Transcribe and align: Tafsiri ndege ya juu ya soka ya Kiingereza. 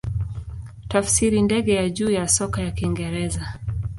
Tafsiri 0.89 1.41
ndege 1.41 1.73
ya 1.75 1.89
juu 1.89 2.09
ya 2.09 2.27
soka 2.27 2.61
ya 2.61 2.71
Kiingereza. 2.71 3.53